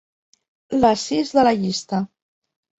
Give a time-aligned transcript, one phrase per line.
[0.79, 2.03] La sis de la llista.